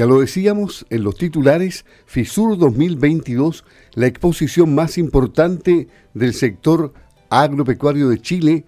Ya 0.00 0.06
lo 0.06 0.20
decíamos 0.20 0.86
en 0.88 1.04
los 1.04 1.16
titulares, 1.16 1.84
FISUR 2.06 2.56
2022, 2.56 3.66
la 3.92 4.06
exposición 4.06 4.74
más 4.74 4.96
importante 4.96 5.88
del 6.14 6.32
sector 6.32 6.94
agropecuario 7.28 8.08
de 8.08 8.18
Chile, 8.18 8.64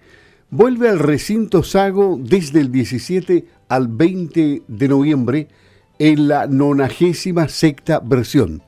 vuelve 0.51 0.89
al 0.89 0.99
recinto 0.99 1.63
Sago 1.63 2.19
desde 2.21 2.59
el 2.59 2.71
17 2.71 3.45
al 3.67 3.87
20 3.87 4.61
de 4.67 4.87
noviembre 4.87 5.47
en 5.97 6.27
la 6.27 6.45
nonagésima 6.45 7.47
sexta 7.47 7.99
versión. 7.99 8.61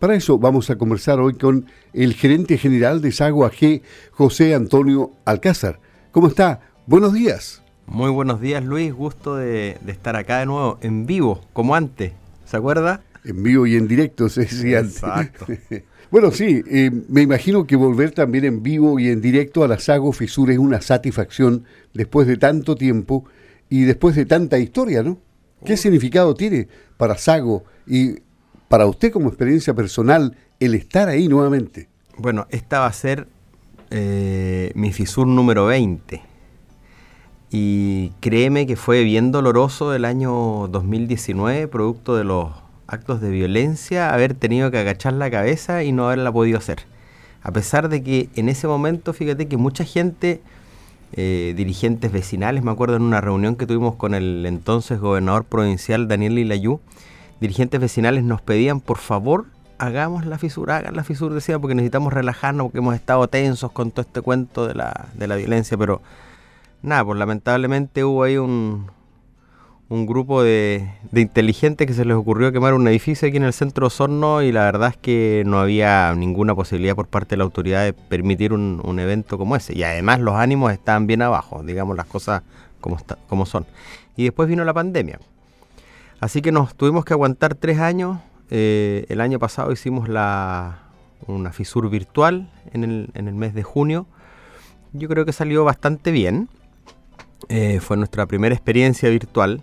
Para 0.00 0.16
eso 0.16 0.38
vamos 0.38 0.70
a 0.70 0.76
conversar 0.76 1.20
hoy 1.20 1.34
con 1.34 1.66
el 1.92 2.14
gerente 2.14 2.58
general 2.58 3.00
de 3.00 3.12
Sago 3.12 3.44
AG, 3.44 3.82
José 4.10 4.56
Antonio 4.56 5.12
Alcázar. 5.24 5.78
¿Cómo 6.10 6.26
está? 6.26 6.60
Buenos 6.86 7.12
días. 7.12 7.62
Muy 7.90 8.10
buenos 8.10 8.42
días 8.42 8.62
Luis, 8.62 8.92
gusto 8.92 9.36
de, 9.36 9.78
estar 9.86 10.14
acá 10.14 10.40
de 10.40 10.46
nuevo 10.46 10.78
en 10.82 11.06
vivo, 11.06 11.40
como 11.54 11.74
antes, 11.74 12.12
¿se 12.44 12.56
acuerda? 12.58 13.00
En 13.24 13.42
vivo 13.42 13.66
y 13.66 13.76
en 13.76 13.88
directo, 13.88 14.28
se 14.28 14.42
decía 14.42 14.80
Exacto. 14.80 15.46
bueno, 16.10 16.30
sí, 16.30 16.62
eh, 16.70 16.90
me 17.08 17.22
imagino 17.22 17.66
que 17.66 17.76
volver 17.76 18.10
también 18.10 18.44
en 18.44 18.62
vivo 18.62 19.00
y 19.00 19.08
en 19.08 19.22
directo 19.22 19.64
a 19.64 19.68
la 19.68 19.78
Sago 19.78 20.12
Fisura 20.12 20.52
es 20.52 20.58
una 20.58 20.82
satisfacción 20.82 21.64
después 21.94 22.26
de 22.26 22.36
tanto 22.36 22.76
tiempo 22.76 23.24
y 23.70 23.84
después 23.84 24.14
de 24.16 24.26
tanta 24.26 24.58
historia, 24.58 25.02
¿no? 25.02 25.18
¿Qué 25.64 25.78
significado 25.78 26.34
tiene 26.34 26.68
para 26.98 27.16
Sago 27.16 27.64
y 27.86 28.16
para 28.68 28.84
usted 28.84 29.10
como 29.10 29.28
experiencia 29.28 29.72
personal 29.72 30.36
el 30.60 30.74
estar 30.74 31.08
ahí 31.08 31.26
nuevamente? 31.26 31.88
Bueno, 32.18 32.46
esta 32.50 32.80
va 32.80 32.86
a 32.86 32.92
ser 32.92 33.28
eh, 33.90 34.72
mi 34.74 34.92
FISUR 34.92 35.26
número 35.26 35.64
20 35.64 36.27
y 37.50 38.10
créeme 38.20 38.66
que 38.66 38.76
fue 38.76 39.04
bien 39.04 39.32
doloroso 39.32 39.94
el 39.94 40.04
año 40.04 40.68
2019, 40.68 41.68
producto 41.68 42.16
de 42.16 42.24
los 42.24 42.50
actos 42.86 43.20
de 43.20 43.30
violencia, 43.30 44.12
haber 44.12 44.34
tenido 44.34 44.70
que 44.70 44.78
agachar 44.78 45.14
la 45.14 45.30
cabeza 45.30 45.82
y 45.82 45.92
no 45.92 46.06
haberla 46.06 46.32
podido 46.32 46.58
hacer. 46.58 46.80
A 47.42 47.52
pesar 47.52 47.88
de 47.88 48.02
que 48.02 48.28
en 48.34 48.48
ese 48.48 48.66
momento, 48.66 49.12
fíjate 49.12 49.48
que 49.48 49.56
mucha 49.56 49.84
gente, 49.84 50.42
eh, 51.12 51.54
dirigentes 51.56 52.12
vecinales, 52.12 52.62
me 52.62 52.70
acuerdo 52.70 52.96
en 52.96 53.02
una 53.02 53.20
reunión 53.20 53.56
que 53.56 53.66
tuvimos 53.66 53.94
con 53.94 54.14
el 54.14 54.44
entonces 54.44 55.00
gobernador 55.00 55.44
provincial 55.44 56.08
Daniel 56.08 56.34
Lilayú, 56.34 56.80
dirigentes 57.40 57.80
vecinales 57.80 58.24
nos 58.24 58.42
pedían 58.42 58.80
por 58.80 58.98
favor 58.98 59.46
hagamos 59.78 60.26
la 60.26 60.38
fisura, 60.38 60.76
hagan 60.76 60.96
la 60.96 61.04
fisura, 61.04 61.34
decía, 61.34 61.58
porque 61.58 61.74
necesitamos 61.74 62.12
relajarnos, 62.12 62.66
porque 62.66 62.78
hemos 62.78 62.94
estado 62.94 63.28
tensos 63.28 63.70
con 63.72 63.90
todo 63.90 64.02
este 64.02 64.20
cuento 64.20 64.66
de 64.66 64.74
la, 64.74 65.06
de 65.14 65.26
la 65.26 65.36
violencia, 65.36 65.78
pero 65.78 66.02
nada, 66.82 67.04
pues 67.04 67.18
lamentablemente 67.18 68.04
hubo 68.04 68.22
ahí 68.22 68.36
un, 68.36 68.90
un 69.88 70.06
grupo 70.06 70.42
de, 70.42 70.90
de, 71.10 71.20
inteligentes 71.20 71.86
que 71.86 71.94
se 71.94 72.04
les 72.04 72.16
ocurrió 72.16 72.52
quemar 72.52 72.74
un 72.74 72.86
edificio 72.88 73.28
aquí 73.28 73.36
en 73.36 73.44
el 73.44 73.52
centro 73.52 73.84
de 73.84 73.86
Osorno 73.88 74.42
y 74.42 74.52
la 74.52 74.64
verdad 74.64 74.90
es 74.90 74.96
que 74.96 75.42
no 75.46 75.60
había 75.60 76.14
ninguna 76.14 76.54
posibilidad 76.54 76.94
por 76.94 77.08
parte 77.08 77.30
de 77.30 77.38
la 77.38 77.44
autoridad 77.44 77.84
de 77.84 77.92
permitir 77.92 78.52
un, 78.52 78.80
un 78.84 78.98
evento 79.00 79.38
como 79.38 79.56
ese. 79.56 79.76
Y 79.76 79.82
además 79.82 80.20
los 80.20 80.34
ánimos 80.34 80.72
estaban 80.72 81.06
bien 81.06 81.22
abajo, 81.22 81.62
digamos 81.62 81.96
las 81.96 82.06
cosas 82.06 82.42
como, 82.80 82.96
está, 82.96 83.18
como 83.28 83.46
son. 83.46 83.66
Y 84.16 84.24
después 84.24 84.48
vino 84.48 84.64
la 84.64 84.74
pandemia. 84.74 85.18
Así 86.20 86.42
que 86.42 86.52
nos 86.52 86.74
tuvimos 86.74 87.04
que 87.04 87.14
aguantar 87.14 87.54
tres 87.54 87.78
años. 87.78 88.18
Eh, 88.50 89.06
el 89.08 89.20
año 89.20 89.38
pasado 89.38 89.70
hicimos 89.72 90.08
la, 90.08 90.80
una 91.26 91.52
fisur 91.52 91.88
virtual 91.88 92.50
en 92.72 92.84
el, 92.84 93.10
en 93.14 93.28
el 93.28 93.34
mes 93.34 93.54
de 93.54 93.62
junio. 93.62 94.06
Yo 94.92 95.08
creo 95.08 95.24
que 95.24 95.32
salió 95.32 95.64
bastante 95.64 96.10
bien. 96.10 96.48
Eh, 97.48 97.80
fue 97.80 97.96
nuestra 97.96 98.26
primera 98.26 98.54
experiencia 98.54 99.08
virtual, 99.08 99.62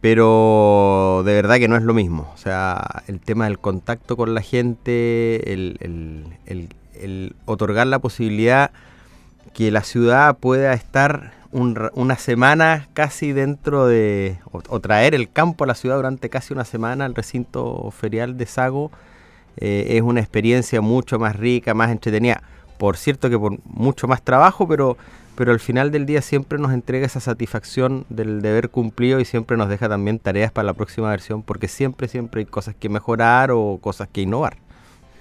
pero 0.00 1.22
de 1.24 1.34
verdad 1.34 1.56
que 1.56 1.68
no 1.68 1.76
es 1.76 1.82
lo 1.82 1.94
mismo. 1.94 2.30
O 2.34 2.36
sea, 2.36 3.02
el 3.06 3.20
tema 3.20 3.46
del 3.46 3.58
contacto 3.58 4.16
con 4.16 4.34
la 4.34 4.42
gente, 4.42 5.52
el, 5.52 6.74
otorgar 7.46 7.86
la 7.86 7.98
posibilidad 7.98 8.70
que 9.54 9.70
la 9.70 9.82
ciudad 9.82 10.36
pueda 10.36 10.72
estar 10.74 11.32
una 11.50 12.16
semana 12.16 12.88
casi 12.92 13.32
dentro 13.32 13.86
de, 13.86 14.38
o, 14.52 14.80
traer 14.80 15.14
el 15.14 15.30
campo 15.30 15.64
a 15.64 15.66
la 15.66 15.74
ciudad 15.74 15.96
durante 15.96 16.28
casi 16.28 16.52
una 16.52 16.64
semana 16.64 17.06
al 17.06 17.14
recinto 17.14 17.90
ferial 17.90 18.36
de 18.36 18.46
Sago, 18.46 18.90
eh, 19.56 19.96
es 19.96 20.02
una 20.02 20.20
experiencia 20.20 20.80
mucho 20.80 21.18
más 21.18 21.34
rica, 21.34 21.74
más 21.74 21.90
entretenida. 21.90 22.42
Por 22.78 22.96
cierto 22.96 23.28
que 23.28 23.38
por 23.38 23.58
mucho 23.64 24.08
más 24.08 24.22
trabajo, 24.22 24.66
pero 24.66 24.96
pero 25.38 25.52
al 25.52 25.60
final 25.60 25.92
del 25.92 26.04
día 26.04 26.20
siempre 26.20 26.58
nos 26.58 26.72
entrega 26.72 27.06
esa 27.06 27.20
satisfacción 27.20 28.04
del 28.08 28.42
deber 28.42 28.70
cumplido 28.70 29.20
y 29.20 29.24
siempre 29.24 29.56
nos 29.56 29.68
deja 29.68 29.88
también 29.88 30.18
tareas 30.18 30.50
para 30.50 30.66
la 30.66 30.74
próxima 30.74 31.10
versión 31.10 31.44
porque 31.44 31.68
siempre, 31.68 32.08
siempre 32.08 32.40
hay 32.40 32.46
cosas 32.46 32.74
que 32.74 32.88
mejorar 32.88 33.52
o 33.52 33.78
cosas 33.80 34.08
que 34.10 34.22
innovar. 34.22 34.56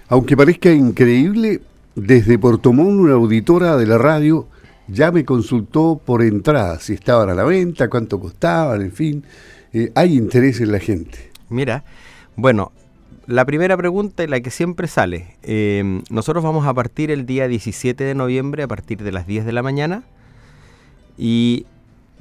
Aunque 0.10 0.36
parezca 0.36 0.72
increíble, 0.72 1.62
desde 1.94 2.40
Portomón 2.40 3.00
una 3.00 3.14
auditora 3.14 3.78
de 3.78 3.86
la 3.86 4.00
radio 4.00 4.48
ya 4.88 5.12
me 5.12 5.24
consultó 5.24 6.02
por 6.04 6.24
entrada, 6.24 6.80
si 6.80 6.94
estaban 6.94 7.30
a 7.30 7.36
la 7.36 7.44
venta, 7.44 7.88
cuánto 7.88 8.20
costaban, 8.20 8.82
en 8.82 8.92
fin. 8.92 9.24
Eh, 9.72 9.92
hay 9.94 10.18
interés 10.18 10.60
en 10.62 10.72
la 10.72 10.80
gente. 10.80 11.30
Mira, 11.50 11.84
bueno, 12.36 12.72
la 13.28 13.44
primera 13.44 13.76
pregunta 13.76 14.24
y 14.24 14.28
la 14.28 14.40
que 14.40 14.50
siempre 14.50 14.88
sale. 14.88 15.36
Eh, 15.44 16.02
nosotros 16.10 16.44
vamos 16.44 16.66
a 16.66 16.74
partir 16.74 17.12
el 17.12 17.26
día 17.26 17.50
17 17.50 18.04
de 18.04 18.16
noviembre 18.16 18.64
a 18.64 18.68
partir 18.68 19.04
de 19.04 19.12
las 19.12 19.28
10 19.28 19.46
de 19.46 19.52
la 19.52 19.62
mañana 19.62 20.04
y 21.18 21.66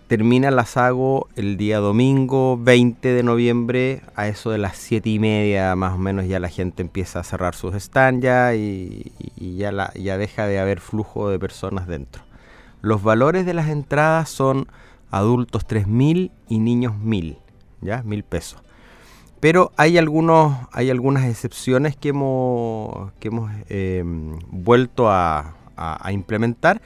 termina 0.08 0.50
la 0.50 0.66
SAGO 0.66 1.28
el 1.36 1.56
día 1.56 1.78
domingo 1.78 2.58
20 2.58 3.08
de 3.08 3.22
noviembre 3.22 4.02
a 4.16 4.26
eso 4.26 4.50
de 4.50 4.58
las 4.58 4.76
7 4.78 5.08
y 5.08 5.18
media 5.20 5.76
más 5.76 5.94
o 5.94 5.98
menos 5.98 6.26
ya 6.26 6.40
la 6.40 6.48
gente 6.48 6.82
empieza 6.82 7.20
a 7.20 7.24
cerrar 7.24 7.54
sus 7.54 7.74
stands 7.76 8.24
ya 8.24 8.54
y, 8.54 9.12
ya, 9.38 10.18
deja 10.18 10.46
de 10.46 10.58
haber 10.58 10.80
flujo 10.80 11.28
de 11.30 11.38
personas 11.38 11.86
dentro. 11.86 12.22
Los 12.82 13.04
valores 13.04 13.46
de 13.46 13.54
las 13.54 13.68
entradas 13.68 14.28
son 14.28 14.66
adultos 15.12 15.66
3.000 15.68 16.32
y 16.48 16.58
niños 16.58 16.94
1.000, 16.94 17.38
¿ya? 17.80 18.02
1.000 18.02 18.24
pesos. 18.24 18.65
Pero 19.40 19.72
hay, 19.76 19.98
algunos, 19.98 20.56
hay 20.72 20.90
algunas 20.90 21.24
excepciones 21.26 21.96
que 21.96 22.08
hemos, 22.10 23.12
que 23.20 23.28
hemos 23.28 23.50
em, 23.68 24.38
vuelto 24.48 25.10
a, 25.10 25.52
implementar, 26.10 26.80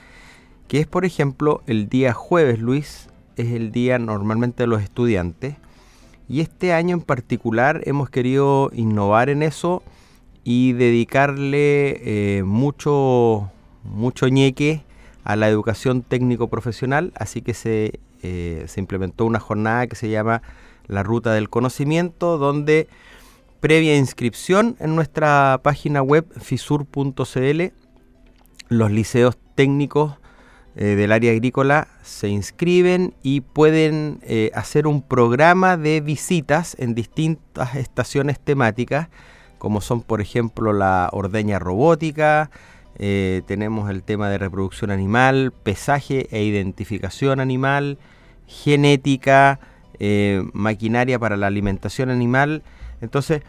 que 0.66 0.80
es 0.80 0.86
por 0.88 1.04
ejemplo 1.04 1.62
el 1.68 1.88
día 1.88 2.12
jueves, 2.12 2.58
Luis, 2.58 3.08
es 3.36 3.52
el 3.52 3.70
día 3.70 4.00
normalmente 4.00 4.64
de 4.64 4.66
los 4.66 4.82
estudiantes. 4.82 5.54
Y 6.28 6.40
este 6.40 6.72
año 6.72 6.96
en 6.96 7.02
particular 7.02 7.82
hemos 7.84 8.10
querido 8.10 8.70
innovar 8.72 9.30
en 9.30 9.44
eso 9.44 9.82
y 10.42 10.72
dedicarle 10.72 12.00
eh, 12.38 12.42
mucho, 12.42 13.50
mucho 13.84 14.26
ñeque 14.26 14.82
a 15.22 15.36
la 15.36 15.48
educación 15.48 16.02
técnico 16.02 16.48
profesional, 16.48 17.12
así 17.14 17.42
que 17.42 17.54
se, 17.54 18.00
eh, 18.22 18.64
se 18.66 18.80
implementó 18.80 19.24
una 19.26 19.38
jornada 19.38 19.86
que 19.86 19.94
se 19.94 20.08
llama 20.08 20.42
la 20.90 21.02
ruta 21.02 21.32
del 21.32 21.48
conocimiento, 21.48 22.36
donde 22.36 22.88
previa 23.60 23.96
inscripción 23.96 24.76
en 24.80 24.96
nuestra 24.96 25.60
página 25.62 26.02
web 26.02 26.26
fisur.cl, 26.38 27.62
los 28.68 28.90
liceos 28.90 29.38
técnicos 29.54 30.14
eh, 30.76 30.84
del 30.96 31.12
área 31.12 31.32
agrícola 31.32 31.88
se 32.02 32.28
inscriben 32.28 33.14
y 33.22 33.40
pueden 33.40 34.20
eh, 34.22 34.50
hacer 34.54 34.86
un 34.86 35.02
programa 35.02 35.76
de 35.76 36.00
visitas 36.00 36.76
en 36.78 36.94
distintas 36.94 37.74
estaciones 37.74 38.40
temáticas, 38.40 39.08
como 39.58 39.80
son 39.80 40.00
por 40.00 40.20
ejemplo 40.20 40.72
la 40.72 41.08
ordeña 41.12 41.58
robótica, 41.58 42.50
eh, 42.96 43.42
tenemos 43.46 43.90
el 43.90 44.02
tema 44.02 44.28
de 44.28 44.38
reproducción 44.38 44.90
animal, 44.90 45.52
pesaje 45.62 46.28
e 46.30 46.44
identificación 46.44 47.40
animal, 47.40 47.98
genética, 48.46 49.58
eh, 50.00 50.42
maquinaria 50.52 51.18
para 51.18 51.36
la 51.36 51.46
alimentación 51.46 52.10
animal. 52.10 52.62
Entonces, 53.00 53.42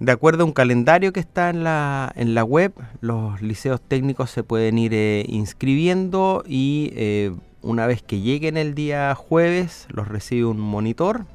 de 0.00 0.10
acuerdo 0.10 0.42
a 0.42 0.46
un 0.46 0.52
calendario 0.52 1.12
que 1.12 1.20
está 1.20 1.50
en 1.50 1.64
la, 1.64 2.12
en 2.16 2.34
la 2.34 2.44
web, 2.44 2.72
los 3.00 3.40
liceos 3.42 3.80
técnicos 3.80 4.30
se 4.30 4.42
pueden 4.42 4.78
ir 4.78 4.94
eh, 4.94 5.24
inscribiendo 5.28 6.42
y 6.46 6.92
eh, 6.96 7.32
una 7.60 7.86
vez 7.86 8.02
que 8.02 8.20
lleguen 8.20 8.56
el 8.56 8.74
día 8.74 9.14
jueves, 9.14 9.86
los 9.90 10.08
recibe 10.08 10.46
un 10.46 10.58
monitor. 10.58 11.26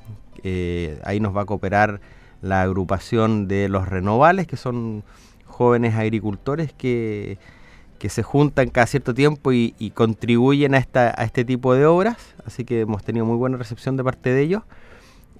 ahí 1.04 1.19
nos 1.19 1.36
va 1.36 1.42
a 1.42 1.45
cooperar 1.45 2.01
la 2.42 2.63
agrupación 2.63 3.48
de 3.48 3.69
los 3.69 3.88
renovales, 3.88 4.48
que 4.48 4.57
son 4.57 5.04
jóvenes 5.45 5.95
agricultores 5.95 6.74
que 6.74 7.38
que 7.99 8.09
se 8.09 8.23
juntan 8.23 8.69
cada 8.69 8.88
cierto 8.88 9.13
tiempo 9.13 9.51
y, 9.51 9.91
contribuyen 9.94 10.75
a, 10.75 10.77
esta, 10.77 11.13
a 11.17 11.23
este 11.23 11.45
tipo 11.45 11.73
de 11.73 11.85
obras, 11.85 12.17
así 12.45 12.65
que 12.65 12.81
hemos 12.81 13.03
tenido 13.03 13.25
muy 13.25 13.38
buena 13.38 13.57
recepción 13.57 13.97
de 13.97 14.03
parte 14.03 14.31
de 14.31 14.41
ellos. 14.41 14.63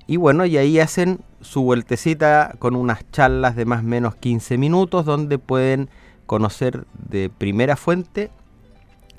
Y 0.07 0.18
bueno, 0.18 0.45
y 0.45 0.57
ahí 0.57 0.80
hacen 0.80 1.19
su 1.42 1.63
vueltecita 1.63 2.56
con 2.59 2.75
unas 2.75 3.09
charlas 3.12 3.56
de 3.56 3.65
más 3.65 3.81
o 3.81 3.88
menos 3.88 4.15
15 4.15 4.57
minutos 4.57 5.06
donde 5.06 5.38
pueden 5.38 5.89
conocer 6.25 6.86
de 7.09 7.30
primera 7.30 7.75
fuente 7.75 8.31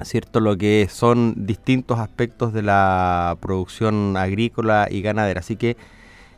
¿cierto? 0.04 0.40
Lo 0.40 0.56
que 0.56 0.88
son 0.90 1.46
distintos 1.46 1.98
aspectos 1.98 2.52
de 2.52 2.62
la 2.62 3.36
producción 3.40 4.16
agrícola 4.16 4.88
y 4.90 5.02
ganadera. 5.02 5.40
Así 5.40 5.56
que 5.56 5.76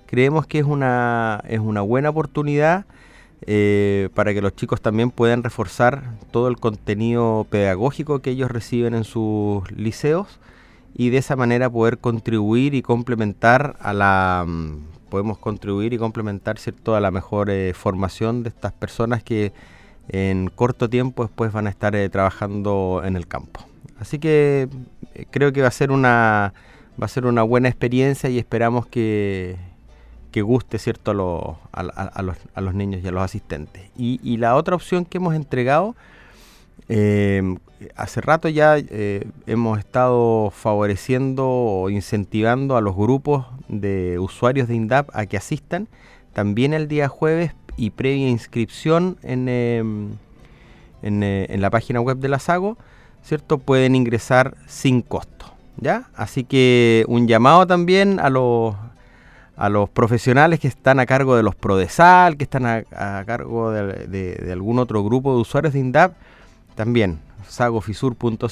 creemos 0.06 0.46
que 0.46 0.58
es 0.60 0.64
una, 0.64 1.42
es 1.48 1.60
una 1.60 1.80
buena 1.82 2.10
oportunidad 2.10 2.86
eh, 3.46 4.10
para 4.14 4.34
que 4.34 4.42
los 4.42 4.54
chicos 4.54 4.80
también 4.80 5.10
puedan 5.10 5.42
reforzar 5.42 6.02
todo 6.30 6.48
el 6.48 6.56
contenido 6.58 7.46
pedagógico 7.48 8.20
que 8.20 8.30
ellos 8.30 8.50
reciben 8.50 8.94
en 8.94 9.04
sus 9.04 9.70
liceos 9.72 10.38
y 10.94 11.08
de 11.10 11.18
esa 11.18 11.36
manera 11.36 11.70
poder 11.70 11.98
contribuir 11.98 12.74
y 12.74 12.82
complementar 12.82 13.76
a 13.80 13.94
la 13.94 14.44
mm, 14.46 15.08
podemos 15.08 15.38
contribuir 15.38 15.92
y 15.92 15.98
complementar 15.98 16.58
cierto 16.58 16.94
a 16.94 17.00
la 17.00 17.10
mejor 17.10 17.50
eh, 17.50 17.72
formación 17.74 18.42
de 18.42 18.50
estas 18.50 18.72
personas 18.72 19.22
que 19.22 19.52
en 20.08 20.48
corto 20.48 20.90
tiempo 20.90 21.24
después 21.24 21.52
van 21.52 21.66
a 21.66 21.70
estar 21.70 21.96
eh, 21.96 22.08
trabajando 22.10 23.02
en 23.04 23.16
el 23.16 23.26
campo. 23.26 23.60
Así 23.98 24.18
que 24.18 24.68
creo 25.30 25.52
que 25.52 25.62
va 25.62 25.68
a 25.68 25.72
ser 25.72 25.90
una 25.90 26.52
va 27.00 27.06
a 27.06 27.08
ser 27.08 27.26
una 27.26 27.42
buena 27.42 27.68
experiencia 27.68 28.28
y 28.28 28.38
esperamos 28.38 28.86
que, 28.86 29.56
que 30.30 30.42
guste 30.42 30.78
cierto 30.78 31.10
a, 31.10 31.14
los, 31.14 32.36
a, 32.54 32.60
los, 32.60 32.74
niños 32.74 33.02
y 33.02 33.08
a 33.08 33.10
los 33.10 33.22
asistentes. 33.22 33.90
Y, 33.96 34.36
la 34.38 34.56
otra 34.56 34.76
opción 34.76 35.04
que 35.04 35.18
hemos 35.18 35.34
entregado, 35.34 35.94
eh, 36.88 37.56
hace 37.96 38.20
rato 38.20 38.48
ya 38.48 38.76
eh, 38.78 39.28
hemos 39.46 39.78
estado 39.78 40.50
favoreciendo 40.50 41.46
o 41.48 41.90
incentivando 41.90 42.76
a 42.76 42.80
los 42.80 42.96
grupos 42.96 43.46
de 43.68 44.18
usuarios 44.18 44.68
de 44.68 44.74
INDAP 44.74 45.08
a 45.14 45.26
que 45.26 45.36
asistan 45.36 45.88
también 46.32 46.74
el 46.74 46.88
día 46.88 47.08
jueves 47.08 47.52
y 47.76 47.90
previa 47.90 48.28
inscripción 48.28 49.16
en, 49.22 49.48
em, 49.48 50.10
en, 51.02 51.22
eh, 51.22 51.46
en 51.48 51.60
la 51.60 51.70
página 51.70 52.00
web 52.00 52.18
de 52.18 52.28
la 52.28 52.38
SAGO, 52.38 52.76
¿cierto? 53.22 53.58
Pueden 53.58 53.94
ingresar 53.94 54.56
sin 54.66 55.02
costo. 55.02 55.46
¿Ya? 55.82 56.10
Así 56.14 56.44
que 56.44 57.06
un 57.08 57.26
llamado 57.26 57.66
también 57.66 58.20
a 58.20 58.28
los, 58.28 58.74
a 59.60 59.68
los 59.68 59.90
profesionales 59.90 60.58
que 60.58 60.68
están 60.68 61.00
a 61.00 61.04
cargo 61.04 61.36
de 61.36 61.42
los 61.42 61.54
Prodesal, 61.54 62.38
que 62.38 62.44
están 62.44 62.64
a, 62.64 62.82
cargo 63.26 63.70
de, 63.70 64.48
algún 64.50 64.78
otro 64.78 65.04
grupo 65.04 65.34
de 65.34 65.40
usuarios 65.42 65.74
de 65.74 65.80
INDAP, 65.80 66.14
también 66.76 67.18
sagofisur.cl, 67.46 68.46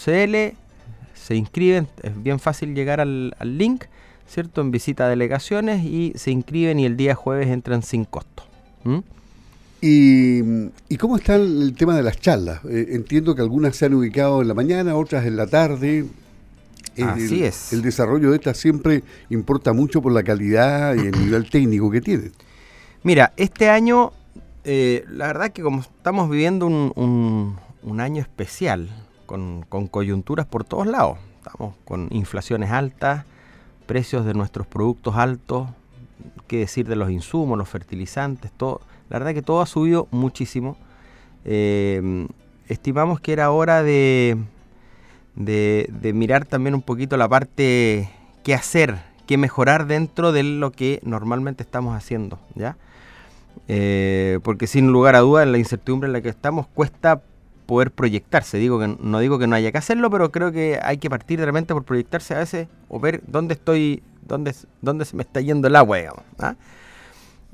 se 1.14 1.34
inscriben, 1.34 1.88
es 2.02 2.22
bien 2.22 2.38
fácil 2.38 2.74
llegar 2.74 3.00
al, 3.00 3.34
link, 3.40 3.84
¿cierto? 4.28 4.60
En 4.60 4.70
visita 4.70 5.06
a 5.06 5.08
delegaciones 5.08 5.82
y 5.82 6.12
se 6.14 6.30
inscriben 6.30 6.78
y 6.78 6.84
el 6.84 6.98
día 6.98 7.14
jueves 7.14 7.48
entran 7.48 7.82
sin 7.82 8.04
costo. 8.04 8.42
¿Y, 9.80 10.68
cómo 10.98 11.16
está 11.16 11.36
el, 11.36 11.74
tema 11.74 11.96
de 11.96 12.02
las 12.02 12.20
charlas? 12.20 12.62
Eh, 12.66 12.88
entiendo 12.90 13.34
que 13.34 13.40
algunas 13.40 13.76
se 13.76 13.86
han 13.86 13.94
ubicado 13.94 14.42
en 14.42 14.48
la 14.48 14.54
mañana, 14.54 14.94
otras 14.94 15.24
en 15.24 15.36
la 15.38 15.46
tarde. 15.46 16.04
Así 17.02 17.44
es. 17.44 17.72
El 17.72 17.82
desarrollo 17.82 18.30
de 18.30 18.36
estas 18.36 18.56
siempre 18.56 19.02
importa 19.30 19.72
mucho 19.72 20.02
por 20.02 20.12
la 20.12 20.22
calidad 20.22 20.94
y 20.94 21.06
el 21.06 21.12
nivel 21.12 21.48
técnico 21.50 21.90
que 21.90 22.00
tienen. 22.00 22.32
Mira, 23.02 23.32
este 23.36 23.70
año, 23.70 24.12
eh, 24.64 25.04
la 25.08 25.28
verdad 25.28 25.50
que 25.50 25.62
como 25.62 25.80
estamos 25.80 26.28
viviendo 26.28 26.66
un, 26.66 27.56
año 28.00 28.20
especial, 28.20 28.88
con, 29.26 29.62
coyunturas 29.90 30.46
por 30.46 30.64
todos 30.64 30.86
lados, 30.86 31.18
estamos 31.44 31.74
con 31.84 32.08
inflaciones 32.10 32.70
altas, 32.70 33.24
precios 33.86 34.24
de 34.24 34.34
nuestros 34.34 34.66
productos 34.66 35.16
altos, 35.16 35.68
qué 36.46 36.58
decir 36.58 36.88
de 36.88 36.96
los 36.96 37.10
insumos, 37.10 37.56
los 37.56 37.68
fertilizantes, 37.68 38.50
todo. 38.52 38.80
La 39.10 39.18
verdad 39.18 39.32
que 39.32 39.42
todo 39.42 39.62
ha 39.62 39.66
subido 39.66 40.08
muchísimo. 40.10 40.76
Eh, 41.44 42.26
estimamos 42.68 43.20
que 43.20 43.32
era 43.32 43.50
hora 43.50 43.82
de 43.82 44.36
de, 45.38 46.12
mirar 46.14 46.44
también 46.44 46.74
un 46.74 46.82
poquito 46.82 47.16
la 47.16 47.28
parte 47.28 48.10
qué 48.42 48.54
hacer, 48.54 48.98
qué 49.26 49.38
mejorar 49.38 49.86
dentro 49.86 50.32
de 50.32 50.42
lo 50.42 50.72
que 50.72 51.00
normalmente 51.04 51.62
estamos 51.62 51.96
haciendo, 51.96 52.38
¿ya? 52.54 52.76
Eh, 53.66 54.38
porque 54.42 54.66
sin 54.66 54.88
lugar 54.88 55.14
a 55.14 55.20
dudas 55.20 55.44
en 55.44 55.52
la 55.52 55.58
incertidumbre 55.58 56.06
en 56.06 56.12
la 56.12 56.20
que 56.20 56.28
estamos 56.28 56.66
cuesta 56.66 57.22
poder 57.66 57.90
proyectarse. 57.90 58.58
Digo 58.58 58.78
que 58.80 58.96
no 58.98 59.18
digo 59.20 59.38
que 59.38 59.46
no 59.46 59.54
haya 59.56 59.70
que 59.70 59.78
hacerlo, 59.78 60.10
pero 60.10 60.32
creo 60.32 60.52
que 60.52 60.80
hay 60.82 60.98
que 60.98 61.10
partir 61.10 61.38
realmente 61.38 61.74
por 61.74 61.84
proyectarse 61.84 62.34
a 62.34 62.38
veces 62.38 62.68
o 62.88 62.98
ver 62.98 63.22
dónde 63.26 63.54
estoy, 63.54 64.02
dónde, 64.22 64.54
dónde 64.80 65.04
se 65.04 65.16
me 65.16 65.22
está 65.22 65.40
yendo 65.40 65.68
el 65.68 65.76
agua, 65.76 65.98
digamos. 65.98 66.24
¿ah? 66.38 66.54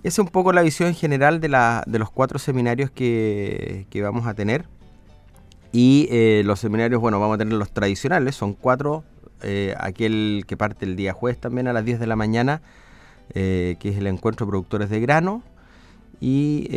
Esa 0.02 0.08
es 0.22 0.26
un 0.26 0.28
poco 0.28 0.52
la 0.52 0.62
visión 0.62 0.94
general 0.94 1.40
de, 1.40 1.48
de 1.86 1.98
los 1.98 2.10
cuatro 2.10 2.38
seminarios 2.38 2.90
que 2.90 3.86
vamos 4.02 4.26
a 4.26 4.34
tener. 4.34 4.66
Y 5.74 6.06
eh, 6.12 6.42
los 6.44 6.60
seminarios, 6.60 7.00
bueno, 7.00 7.18
vamos 7.18 7.34
a 7.34 7.38
tener 7.38 7.54
los 7.54 7.72
tradicionales, 7.72 8.36
son 8.36 8.54
cuatro. 8.54 9.02
Eh, 9.42 9.74
aquel 9.80 10.44
que 10.46 10.56
parte 10.56 10.84
el 10.84 10.94
día 10.94 11.12
jueves 11.12 11.40
también 11.40 11.66
a 11.66 11.72
las 11.72 11.84
10 11.84 11.98
de 11.98 12.06
la 12.06 12.14
mañana, 12.14 12.62
eh, 13.34 13.74
que 13.80 13.88
es 13.88 13.98
el 13.98 14.06
encuentro 14.06 14.46
de 14.46 14.50
productores 14.50 14.88
de 14.88 15.00
grano. 15.00 15.42
Y 16.20 16.68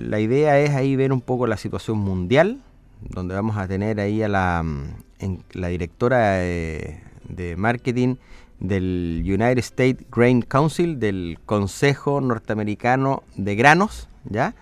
la 0.00 0.18
idea 0.18 0.58
es 0.58 0.70
ahí 0.70 0.96
ver 0.96 1.12
un 1.12 1.20
poco 1.20 1.46
la 1.46 1.58
situación 1.58 1.98
mundial, 1.98 2.62
donde 3.02 3.34
vamos 3.34 3.58
a 3.58 3.68
tener 3.68 4.00
ahí 4.00 4.22
a 4.22 4.28
la, 4.28 4.62
mm, 4.62 5.36
directora 5.52 6.36
de, 6.38 7.00
de 7.28 7.54
marketing 7.54 8.16
del 8.60 9.20
United 9.26 9.58
States 9.58 10.06
Grain 10.10 10.40
Council, 10.40 10.98
del 10.98 11.38
Consejo 11.44 12.22
Norteamericano 12.22 13.24
de 13.36 13.56
Granos, 13.56 14.08
¿ya? 14.24 14.54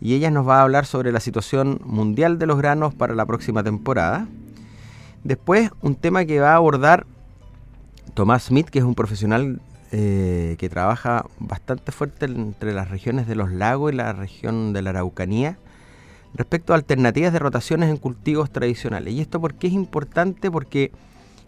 Y 0.00 0.14
ella 0.14 0.30
nos 0.30 0.48
va 0.48 0.58
a 0.58 0.62
hablar 0.62 0.86
sobre 0.86 1.12
la 1.12 1.20
situación 1.20 1.80
mundial 1.84 2.38
de 2.38 2.46
los 2.46 2.58
granos 2.58 2.94
para 2.94 3.14
la 3.14 3.26
próxima 3.26 3.62
temporada. 3.62 4.26
Después, 5.24 5.70
un 5.82 5.94
tema 5.94 6.24
que 6.24 6.40
va 6.40 6.52
a 6.52 6.56
abordar 6.56 7.06
Tomás 8.14 8.44
Smith, 8.44 8.68
que 8.68 8.78
es 8.78 8.84
un 8.84 8.94
profesional 8.94 9.60
eh, 9.92 10.56
que 10.58 10.68
trabaja 10.68 11.26
bastante 11.38 11.92
fuerte 11.92 12.26
entre 12.26 12.72
las 12.72 12.88
regiones 12.88 13.26
de 13.26 13.34
los 13.34 13.50
lagos 13.50 13.92
y 13.92 13.96
la 13.96 14.12
región 14.12 14.72
de 14.72 14.82
la 14.82 14.90
Araucanía, 14.90 15.58
respecto 16.34 16.72
a 16.72 16.76
alternativas 16.76 17.32
de 17.32 17.38
rotaciones 17.38 17.90
en 17.90 17.98
cultivos 17.98 18.50
tradicionales. 18.50 19.12
¿Y 19.12 19.20
esto 19.20 19.40
por 19.40 19.54
qué 19.54 19.66
es 19.66 19.74
importante? 19.74 20.50
Porque 20.50 20.92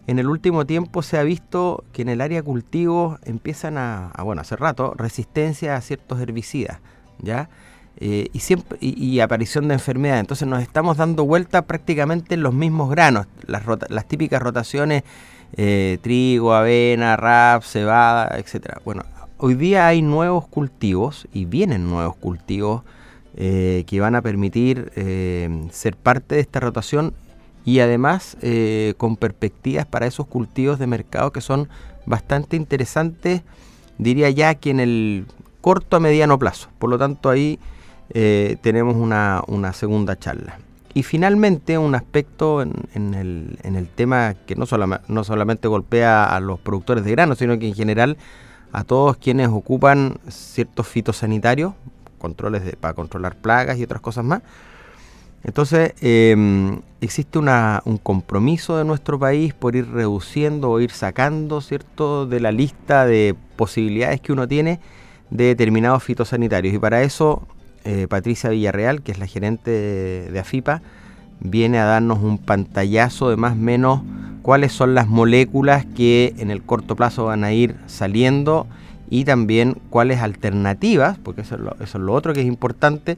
en 0.05 0.19
el 0.19 0.27
último 0.27 0.65
tiempo 0.65 1.01
se 1.01 1.17
ha 1.17 1.23
visto 1.23 1.83
que 1.91 2.03
en 2.03 2.09
el 2.09 2.21
área 2.21 2.43
cultivos 2.43 3.19
empiezan 3.23 3.77
a, 3.77 4.09
a 4.09 4.23
bueno, 4.23 4.41
hace 4.41 4.55
rato, 4.57 4.93
resistencia 4.95 5.75
a 5.75 5.81
ciertos 5.81 6.19
herbicidas, 6.19 6.79
¿ya? 7.19 7.49
Eh, 7.97 8.29
y, 8.33 8.39
siempre, 8.39 8.77
y, 8.81 9.19
aparición 9.19 9.67
de 9.67 9.75
enfermedades. 9.75 10.21
Entonces 10.21 10.47
nos 10.47 10.61
estamos 10.61 10.97
dando 10.97 11.25
vuelta 11.25 11.61
prácticamente 11.63 12.33
en 12.33 12.41
los 12.41 12.53
mismos 12.53 12.89
granos, 12.89 13.27
las, 13.45 14.07
típicas 14.07 14.41
rotaciones 14.41 15.03
eh, 15.55 15.99
trigo, 16.01 16.53
avena, 16.53 17.15
rap, 17.15 17.63
cebada, 17.63 18.37
etcétera. 18.37 18.81
Bueno, 18.83 19.03
hoy 19.37 19.53
día 19.53 19.87
hay 19.87 20.01
nuevos 20.01 20.47
cultivos 20.47 21.27
y 21.33 21.45
vienen 21.45 21.87
nuevos 21.87 22.15
cultivos 22.15 22.81
eh, 23.35 23.83
que 23.85 23.99
van 23.99 24.15
a 24.15 24.21
permitir 24.21 24.91
ser 25.71 25.95
parte 25.95 26.35
de 26.35 26.41
esta 26.41 26.59
rotación 26.59 27.13
y 27.63 27.79
además 27.79 28.35
con 28.97 29.17
perspectivas 29.17 29.85
para 29.85 30.07
esos 30.07 30.25
cultivos 30.25 30.79
de 30.79 30.87
mercado 30.87 31.31
que 31.31 31.41
son 31.41 31.69
bastante 32.07 32.57
interesantes, 32.57 33.43
diría 33.99 34.31
ya 34.31 34.55
que 34.55 34.71
en 34.71 34.79
el 34.79 35.25
corto 35.61 35.95
a 35.95 35.99
mediano 35.99 36.37
plazo. 36.39 36.69
Por 36.79 36.89
lo 36.89 36.97
tanto, 36.97 37.29
ahí 37.29 37.59
eh, 38.09 38.57
tenemos 38.61 38.95
una, 38.95 39.73
segunda 39.73 40.17
charla. 40.17 40.59
Y 40.93 41.03
finalmente 41.03 41.77
un 41.77 41.95
aspecto 41.95 42.61
en, 42.61 43.13
el, 43.13 43.89
tema 43.95 44.35
que 44.45 44.55
no, 44.55 44.65
no 45.07 45.23
solamente 45.23 45.67
golpea 45.67 46.25
a 46.25 46.39
los 46.39 46.59
productores 46.59 47.03
de 47.03 47.11
grano, 47.11 47.35
sino 47.35 47.57
que 47.57 47.67
en 47.67 47.73
general 47.73 48.17
a 48.71 48.83
todos 48.83 49.17
quienes 49.17 49.47
ocupan 49.49 50.17
ciertos 50.27 50.87
fitosanitarios, 50.87 51.73
controles 52.17 52.75
para 52.77 52.93
controlar 52.93 53.35
plagas 53.35 53.77
y 53.77 53.83
otras 53.83 54.01
cosas 54.01 54.25
más. 54.25 54.41
Entonces, 55.43 55.93
em, 56.01 56.81
existe 57.01 57.37
un 57.37 57.97
compromiso 58.01 58.77
de 58.77 58.85
nuestro 58.85 59.19
país 59.19 59.53
por 59.53 59.75
ir 59.75 59.89
reduciendo 59.91 60.71
o 60.71 60.79
ir 60.79 60.91
sacando, 60.91 61.59
¿cierto?, 61.59 62.25
de 62.25 62.39
la 62.39 62.51
lista 62.51 63.05
de 63.05 63.35
posibilidades 63.57 64.21
que 64.21 64.31
uno 64.31 64.47
tiene 64.47 64.79
de 65.29 65.45
determinados 65.45 66.01
fitosanitarios. 66.01 66.73
Y 66.73 66.79
para 66.79 67.03
eso 67.03 67.45
eh, 67.85 68.07
Patricia 68.09 68.49
Villarreal, 68.49 69.01
que 69.01 69.11
es 69.11 69.19
la 69.19 69.27
gerente 69.27 69.71
de, 69.71 70.39
AFIPA, 70.39 70.81
viene 71.39 71.79
a 71.79 71.85
darnos 71.85 72.21
un 72.21 72.37
pantallazo 72.37 73.29
de 73.29 73.35
más 73.35 73.53
o 73.53 73.57
menos 73.57 74.01
cuáles 74.41 74.71
son 74.71 74.95
las 74.95 75.07
moléculas 75.07 75.85
que 75.85 76.33
en 76.37 76.51
el 76.51 76.63
corto 76.63 76.95
plazo 76.95 77.25
van 77.25 77.43
a 77.43 77.51
ir 77.51 77.75
saliendo 77.87 78.67
y 79.09 79.25
también 79.25 79.77
cuáles 79.89 80.21
alternativas, 80.21 81.17
porque 81.17 81.41
eso 81.41 81.55
es, 81.79 81.95
lo, 81.95 82.13
otro 82.13 82.33
que 82.33 82.41
es 82.41 82.47
importante, 82.47 83.17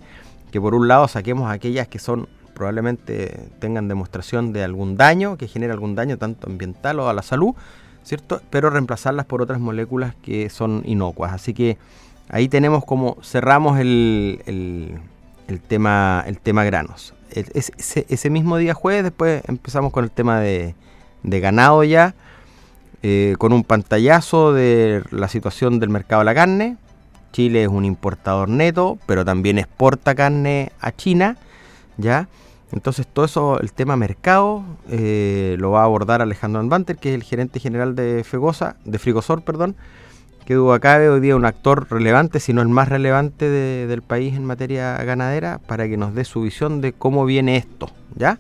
que 0.51 0.59
por 0.59 0.73
un 0.73 0.87
lado 0.87 1.07
saquemos 1.07 1.51
aquellas 1.51 1.87
que 1.87 1.99
son 1.99 2.27
probablemente 2.53 3.49
tengan 3.59 3.87
demostración 3.87 4.53
de 4.53 4.63
algún 4.63 4.97
daño, 4.97 5.37
que 5.37 5.47
genera 5.47 5.73
algún 5.73 5.93
daño 5.93 6.17
tanto 6.17 6.47
ambiental 6.47 6.99
o 6.99 7.09
a 7.09 7.13
la 7.13 7.21
salud, 7.21 7.53
¿cierto? 8.03 8.41
Pero 8.49 8.69
reemplazarlas 8.69 9.25
por 9.25 9.41
otras 9.41 9.59
moléculas 9.59 10.15
que 10.23 10.49
son 10.49 10.81
inocuas. 10.85 11.33
Así 11.33 11.53
que 11.53 11.77
Ahí 12.29 12.49
tenemos 12.49 12.83
como 12.85 13.17
cerramos 13.23 13.79
el, 13.79 14.41
tema, 15.67 16.25
granos. 16.65 17.13
ese, 17.31 18.29
mismo 18.29 18.57
día 18.57 18.73
jueves, 18.73 19.03
después 19.03 19.43
empezamos 19.47 19.91
con 19.91 20.03
el 20.03 20.11
tema 20.11 20.39
de, 20.39 20.75
ganado 21.23 21.83
ya, 21.83 22.15
eh, 23.03 23.35
con 23.37 23.53
un 23.53 23.63
pantallazo 23.63 24.53
de 24.53 25.03
la 25.11 25.27
situación 25.27 25.79
del 25.79 25.89
mercado 25.89 26.21
de 26.21 26.25
la 26.25 26.33
carne. 26.33 26.77
Chile 27.31 27.63
es 27.63 27.69
un 27.69 27.85
importador 27.85 28.49
neto, 28.49 28.97
pero 29.05 29.25
también 29.25 29.57
exporta 29.59 30.15
carne 30.15 30.71
a 30.79 30.91
China, 30.91 31.37
¿ya? 31.97 32.29
Entonces 32.71 33.05
todo 33.07 33.25
eso, 33.25 33.59
el 33.59 33.71
tema 33.71 33.95
mercado, 33.95 34.63
eh, 34.89 35.55
lo 35.59 35.71
va 35.71 35.81
a 35.81 35.83
abordar 35.83 36.21
Alejandro 36.21 36.59
Anbanter, 36.59 36.97
que 36.97 37.09
es 37.09 37.15
el 37.15 37.23
gerente 37.23 37.59
general 37.59 37.95
de 37.95 38.23
Fegosa, 38.23 38.77
de 38.85 38.97
Frigosor, 38.97 39.43
perdón, 39.43 39.75
que 40.45 40.53
duda 40.53 40.79
cabe 40.79 41.09
hoy 41.09 41.19
día 41.21 41.35
un 41.35 41.45
actor 41.45 41.87
relevante, 41.89 42.39
si 42.39 42.53
no 42.53 42.61
el 42.61 42.69
más 42.69 42.87
relevante 42.87 43.49
del 43.49 44.01
país 44.03 44.35
en 44.35 44.45
materia 44.45 44.95
ganadera, 45.03 45.57
para 45.57 45.87
que 45.87 45.97
nos 45.97 46.13
dé 46.13 46.23
su 46.23 46.41
visión 46.41 46.81
de 46.81 46.93
cómo 46.93 47.25
viene 47.25 47.57
esto, 47.57 47.89
¿ya? 48.15 48.37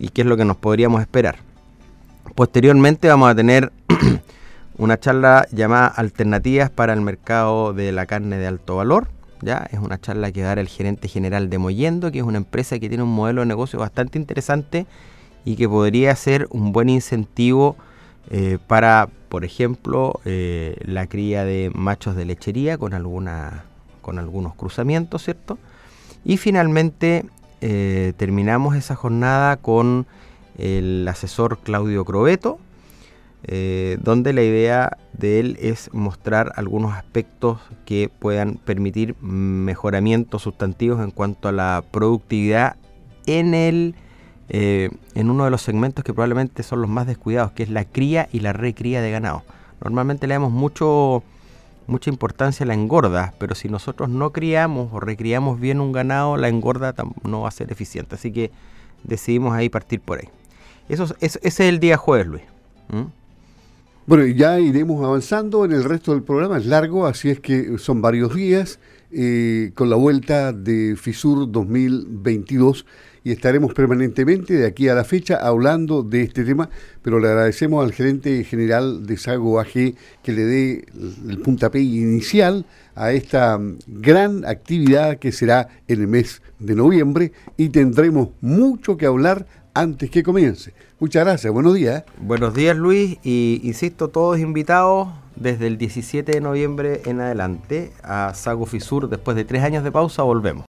Y 0.00 0.08
qué 0.08 0.22
es 0.22 0.26
lo 0.26 0.36
que 0.36 0.44
nos 0.44 0.56
podríamos 0.56 1.00
esperar. 1.00 1.36
Posteriormente 2.34 3.08
vamos 3.08 3.30
a 3.30 3.36
tener 3.36 3.72
una 4.78 4.98
charla 4.98 5.46
llamada 5.52 5.86
Alternativas 5.86 6.70
para 6.70 6.92
el 6.92 7.00
mercado 7.00 7.72
de 7.72 7.92
la 7.92 8.06
carne 8.06 8.36
de 8.38 8.46
alto 8.48 8.76
valor, 8.76 9.06
¿ya? 9.40 9.68
Es 9.70 9.78
una 9.78 10.00
charla 10.00 10.32
que 10.32 10.40
va 10.40 10.46
a 10.46 10.50
dar 10.50 10.58
el 10.58 10.68
gerente 10.68 11.06
general 11.06 11.50
de 11.50 11.58
Moyendo, 11.58 12.10
que 12.10 12.18
es 12.18 12.24
una 12.24 12.38
empresa 12.38 12.80
que 12.80 12.88
tiene 12.88 13.04
un 13.04 13.14
modelo 13.14 13.42
de 13.42 13.46
negocio 13.46 13.78
bastante 13.78 14.18
interesante 14.18 14.86
y 15.44 15.54
que 15.54 15.68
podría 15.68 16.14
ser 16.16 16.48
un 16.50 16.72
buen 16.72 16.88
incentivo 16.88 17.76
eh, 18.30 18.58
para, 18.66 19.08
por 19.28 19.44
ejemplo, 19.44 20.20
eh, 20.24 20.76
la 20.84 21.06
cría 21.06 21.44
de 21.44 21.70
machos 21.74 22.14
de 22.14 22.26
lechería 22.26 22.76
con, 22.76 22.92
alguna, 22.92 23.64
con 24.02 24.18
algunos 24.18 24.54
cruzamientos, 24.54 25.24
¿cierto? 25.24 25.58
Y 26.24 26.36
finalmente 26.36 27.24
eh, 27.60 28.12
terminamos 28.16 28.76
esa 28.76 28.96
jornada 28.96 29.56
con 29.56 30.06
el 30.58 31.06
asesor 31.08 31.58
Claudio 31.58 32.04
Crobeto, 32.04 32.58
donde 34.00 34.32
la 34.32 34.42
idea 34.42 34.98
de 35.12 35.38
él 35.38 35.56
es 35.60 35.88
mostrar 35.94 36.52
algunos 36.56 36.92
aspectos 36.94 37.60
que 37.86 38.10
puedan 38.18 38.56
permitir 38.56 39.14
mejoramientos 39.22 40.42
sustantivos 40.42 41.00
en 41.02 41.12
cuanto 41.12 41.48
a 41.48 41.52
la 41.52 41.84
productividad 41.92 42.76
en 43.26 43.54
el 43.54 43.94
eh, 44.48 44.90
en 45.14 45.30
uno 45.30 45.44
de 45.44 45.50
los 45.50 45.62
segmentos 45.62 46.04
que 46.04 46.14
probablemente 46.14 46.62
son 46.62 46.80
los 46.80 46.90
más 46.90 47.06
descuidados, 47.06 47.52
que 47.52 47.62
es 47.62 47.70
la 47.70 47.84
cría 47.84 48.28
y 48.32 48.40
la 48.40 48.52
recría 48.52 49.02
de 49.02 49.10
ganado. 49.10 49.42
Normalmente 49.82 50.26
le 50.26 50.34
damos 50.34 50.52
mucho, 50.52 51.22
mucha 51.86 52.10
importancia 52.10 52.64
a 52.64 52.66
la 52.66 52.74
engorda, 52.74 53.34
pero 53.38 53.54
si 53.54 53.68
nosotros 53.68 54.08
no 54.08 54.32
criamos 54.32 54.88
o 54.92 55.00
recriamos 55.00 55.60
bien 55.60 55.80
un 55.80 55.92
ganado, 55.92 56.36
la 56.36 56.48
engorda 56.48 56.94
no 57.22 57.42
va 57.42 57.48
a 57.48 57.52
ser 57.52 57.70
eficiente. 57.70 58.14
Así 58.14 58.32
que 58.32 58.50
decidimos 59.04 59.54
ahí 59.54 59.68
partir 59.68 60.00
por 60.00 60.18
ahí. 60.18 60.28
Eso, 60.88 61.14
ese 61.20 61.38
es 61.42 61.60
el 61.60 61.80
día 61.80 61.96
jueves, 61.96 62.26
Luis. 62.26 62.42
¿Mm? 62.88 63.18
Bueno, 64.06 64.24
ya 64.24 64.58
iremos 64.58 65.04
avanzando 65.04 65.66
en 65.66 65.72
el 65.72 65.84
resto 65.84 66.12
del 66.12 66.22
programa, 66.22 66.56
es 66.56 66.64
largo, 66.64 67.06
así 67.06 67.28
es 67.28 67.40
que 67.40 67.76
son 67.76 68.00
varios 68.00 68.34
días, 68.34 68.78
eh, 69.10 69.72
con 69.74 69.88
la 69.88 69.96
vuelta 69.96 70.52
de 70.52 70.94
FISUR 70.96 71.50
2022 71.50 72.84
y 73.24 73.32
estaremos 73.32 73.74
permanentemente 73.74 74.54
de 74.54 74.66
aquí 74.66 74.88
a 74.88 74.94
la 74.94 75.04
fecha 75.04 75.36
hablando 75.36 76.02
de 76.02 76.22
este 76.22 76.44
tema, 76.44 76.70
pero 77.02 77.18
le 77.18 77.28
agradecemos 77.28 77.84
al 77.84 77.92
gerente 77.92 78.44
general 78.44 79.06
de 79.06 79.16
Sago 79.16 79.60
AG 79.60 79.72
que 80.22 80.32
le 80.32 80.44
dé 80.44 80.84
el 81.28 81.38
puntapié 81.38 81.82
inicial 81.82 82.66
a 82.94 83.12
esta 83.12 83.58
gran 83.86 84.44
actividad 84.44 85.18
que 85.18 85.32
será 85.32 85.68
en 85.88 86.00
el 86.00 86.08
mes 86.08 86.42
de 86.58 86.74
noviembre 86.74 87.32
y 87.56 87.68
tendremos 87.68 88.30
mucho 88.40 88.96
que 88.96 89.06
hablar 89.06 89.46
antes 89.74 90.10
que 90.10 90.22
comience. 90.22 90.72
Muchas 90.98 91.24
gracias, 91.24 91.52
buenos 91.52 91.74
días. 91.74 92.04
Buenos 92.20 92.54
días 92.54 92.76
Luis 92.76 93.18
y 93.22 93.60
insisto, 93.62 94.08
todos 94.08 94.38
invitados 94.38 95.08
desde 95.38 95.66
el 95.66 95.78
17 95.78 96.32
de 96.32 96.40
noviembre 96.40 97.02
en 97.06 97.20
adelante 97.20 97.92
a 98.02 98.34
Sago 98.34 98.66
Fisur. 98.66 99.08
Después 99.08 99.36
de 99.36 99.44
tres 99.44 99.62
años 99.62 99.84
de 99.84 99.92
pausa 99.92 100.22
volvemos. 100.22 100.66